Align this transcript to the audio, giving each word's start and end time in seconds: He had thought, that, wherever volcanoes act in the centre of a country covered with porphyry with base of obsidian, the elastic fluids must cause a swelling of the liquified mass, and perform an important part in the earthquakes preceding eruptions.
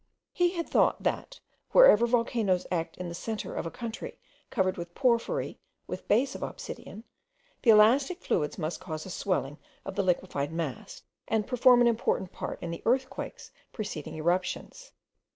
He 0.33 0.53
had 0.53 0.67
thought, 0.67 1.03
that, 1.03 1.39
wherever 1.73 2.07
volcanoes 2.07 2.65
act 2.71 2.97
in 2.97 3.07
the 3.07 3.13
centre 3.13 3.53
of 3.53 3.67
a 3.67 3.69
country 3.69 4.17
covered 4.49 4.75
with 4.75 4.95
porphyry 4.95 5.59
with 5.85 6.07
base 6.07 6.33
of 6.33 6.41
obsidian, 6.41 7.03
the 7.61 7.69
elastic 7.69 8.19
fluids 8.23 8.57
must 8.57 8.81
cause 8.81 9.05
a 9.05 9.11
swelling 9.11 9.59
of 9.85 9.93
the 9.95 10.01
liquified 10.01 10.51
mass, 10.51 11.03
and 11.27 11.45
perform 11.45 11.81
an 11.81 11.87
important 11.87 12.31
part 12.31 12.57
in 12.63 12.71
the 12.71 12.81
earthquakes 12.83 13.51
preceding 13.73 14.15
eruptions. 14.15 14.91